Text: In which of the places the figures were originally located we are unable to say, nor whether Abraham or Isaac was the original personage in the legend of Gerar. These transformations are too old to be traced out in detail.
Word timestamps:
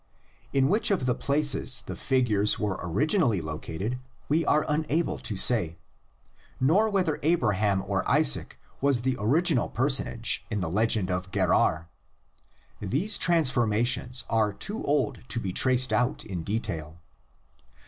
In 0.51 0.67
which 0.67 0.89
of 0.89 1.05
the 1.05 1.13
places 1.13 1.83
the 1.85 1.95
figures 1.95 2.57
were 2.57 2.79
originally 2.81 3.39
located 3.39 3.99
we 4.29 4.43
are 4.43 4.65
unable 4.67 5.19
to 5.19 5.37
say, 5.37 5.77
nor 6.59 6.89
whether 6.89 7.19
Abraham 7.21 7.83
or 7.85 8.09
Isaac 8.09 8.57
was 8.81 9.03
the 9.03 9.15
original 9.19 9.69
personage 9.69 10.43
in 10.49 10.59
the 10.59 10.71
legend 10.71 11.11
of 11.11 11.29
Gerar. 11.29 11.87
These 12.79 13.19
transformations 13.19 14.25
are 14.27 14.51
too 14.53 14.83
old 14.85 15.19
to 15.27 15.39
be 15.39 15.53
traced 15.53 15.93
out 15.93 16.25
in 16.25 16.41
detail. 16.41 16.99